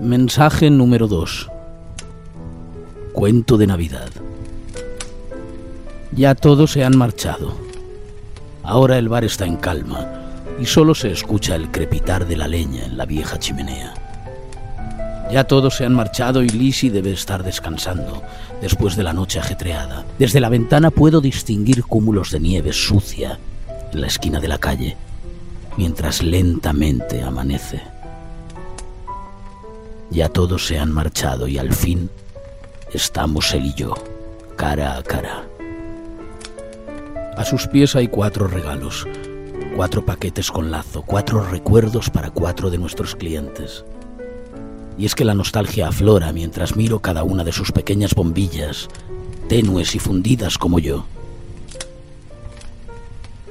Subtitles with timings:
[0.00, 1.50] Mensaje número 2.
[3.12, 4.08] Cuento de Navidad.
[6.12, 7.56] Ya todos se han marchado.
[8.62, 10.06] Ahora el bar está en calma
[10.60, 13.92] y solo se escucha el crepitar de la leña en la vieja chimenea.
[15.32, 18.22] Ya todos se han marchado y Lisi debe estar descansando
[18.62, 20.04] después de la noche ajetreada.
[20.16, 23.40] Desde la ventana puedo distinguir cúmulos de nieve sucia
[23.92, 24.96] en la esquina de la calle,
[25.76, 27.97] mientras lentamente amanece.
[30.10, 32.10] Ya todos se han marchado y al fin
[32.92, 33.94] estamos él y yo,
[34.56, 35.46] cara a cara.
[37.36, 39.06] A sus pies hay cuatro regalos,
[39.76, 43.84] cuatro paquetes con lazo, cuatro recuerdos para cuatro de nuestros clientes.
[44.96, 48.88] Y es que la nostalgia aflora mientras miro cada una de sus pequeñas bombillas,
[49.48, 51.06] tenues y fundidas como yo.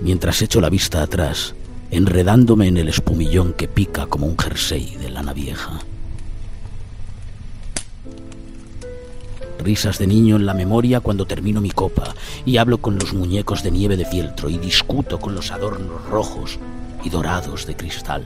[0.00, 1.54] Mientras echo la vista atrás,
[1.90, 5.80] enredándome en el espumillón que pica como un jersey de lana vieja.
[9.58, 12.14] Risas de niño en la memoria cuando termino mi copa
[12.44, 16.58] y hablo con los muñecos de nieve de fieltro y discuto con los adornos rojos
[17.02, 18.24] y dorados de cristal.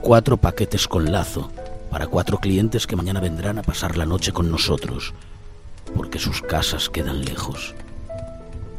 [0.00, 1.50] Cuatro paquetes con lazo
[1.90, 5.12] para cuatro clientes que mañana vendrán a pasar la noche con nosotros,
[5.94, 7.74] porque sus casas quedan lejos,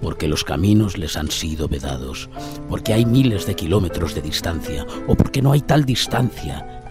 [0.02, 2.30] porque los caminos les han sido vedados,
[2.68, 6.84] porque hay miles de kilómetros de distancia o porque no hay tal distancia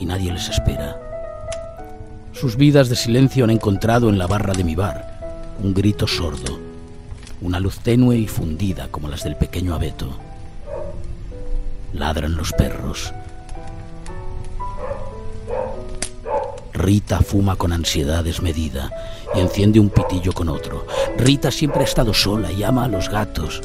[0.00, 1.05] y nadie les espera.
[2.38, 6.58] Sus vidas de silencio han encontrado en la barra de mi bar un grito sordo,
[7.40, 10.18] una luz tenue y fundida como las del pequeño abeto.
[11.94, 13.10] Ladran los perros.
[16.74, 18.90] Rita fuma con ansiedad desmedida
[19.34, 20.86] y enciende un pitillo con otro.
[21.16, 23.62] Rita siempre ha estado sola y ama a los gatos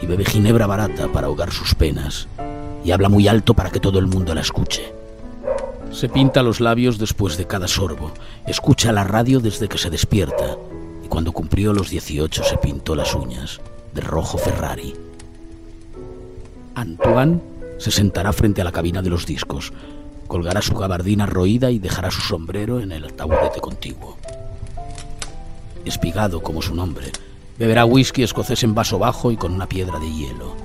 [0.00, 2.28] y bebe ginebra barata para ahogar sus penas
[2.82, 5.05] y habla muy alto para que todo el mundo la escuche.
[5.96, 8.12] Se pinta los labios después de cada sorbo,
[8.46, 10.58] escucha la radio desde que se despierta
[11.02, 13.62] y cuando cumplió los 18 se pintó las uñas
[13.94, 14.92] de rojo Ferrari.
[16.74, 17.40] Antoine
[17.78, 19.72] se sentará frente a la cabina de los discos,
[20.26, 24.18] colgará su gabardina roída y dejará su sombrero en el taburete contiguo.
[25.86, 27.10] Espigado como su nombre,
[27.58, 30.56] beberá whisky escocés en vaso bajo y con una piedra de hielo.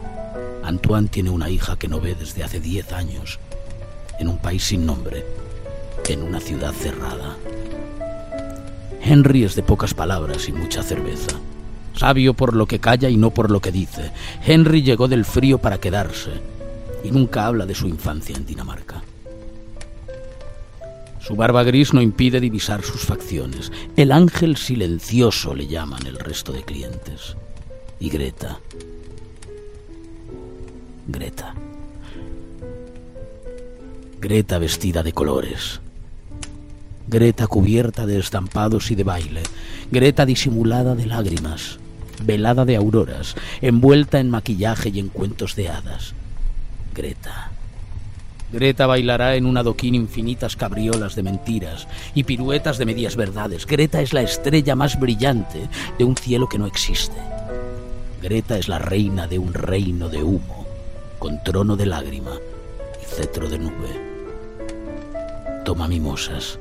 [0.62, 3.40] Antoine tiene una hija que no ve desde hace 10 años
[4.22, 5.26] en un país sin nombre,
[6.08, 7.38] en una ciudad cerrada.
[9.02, 11.40] Henry es de pocas palabras y mucha cerveza.
[11.96, 14.12] Sabio por lo que calla y no por lo que dice.
[14.46, 16.32] Henry llegó del frío para quedarse
[17.04, 19.02] y nunca habla de su infancia en Dinamarca.
[21.20, 23.72] Su barba gris no impide divisar sus facciones.
[23.96, 27.36] El ángel silencioso le llaman el resto de clientes.
[28.00, 28.60] Y Greta.
[31.08, 31.56] Greta.
[34.22, 35.82] Greta vestida de colores.
[37.08, 39.42] Greta cubierta de estampados y de baile.
[39.90, 41.80] Greta disimulada de lágrimas.
[42.24, 43.34] Velada de auroras.
[43.62, 46.14] Envuelta en maquillaje y en cuentos de hadas.
[46.94, 47.50] Greta.
[48.54, 53.66] Greta bailará en un adoquín infinitas cabriolas de mentiras y piruetas de medias verdades.
[53.66, 55.68] Greta es la estrella más brillante
[55.98, 57.18] de un cielo que no existe.
[58.22, 60.68] Greta es la reina de un reino de humo,
[61.18, 62.34] con trono de lágrima
[63.02, 64.11] y cetro de nube
[65.64, 66.60] toma mimosas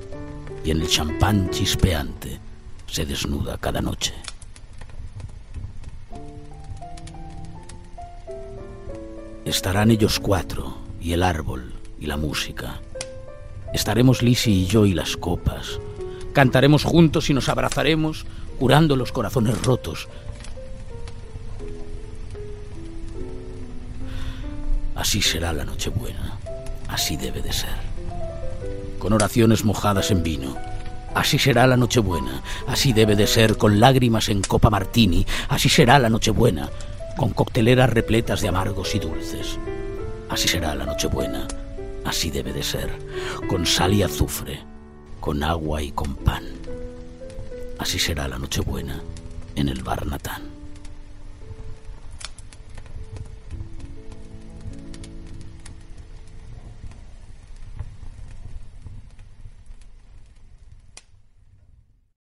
[0.64, 2.38] y en el champán chispeante
[2.86, 4.14] se desnuda cada noche.
[9.44, 12.80] Estarán ellos cuatro y el árbol y la música.
[13.72, 15.80] Estaremos Lisi y yo y las copas.
[16.32, 18.26] Cantaremos juntos y nos abrazaremos,
[18.58, 20.08] curando los corazones rotos.
[24.94, 26.38] Así será la Nochebuena.
[26.88, 27.89] Así debe de ser
[29.00, 30.54] con oraciones mojadas en vino.
[31.12, 35.98] Así será la Nochebuena, así debe de ser, con lágrimas en copa martini, así será
[35.98, 36.70] la Nochebuena,
[37.16, 39.58] con cocteleras repletas de amargos y dulces.
[40.28, 41.48] Así será la Nochebuena,
[42.04, 42.90] así debe de ser,
[43.48, 44.60] con sal y azufre,
[45.18, 46.44] con agua y con pan.
[47.80, 49.02] Así será la Nochebuena
[49.56, 50.59] en el bar Natán.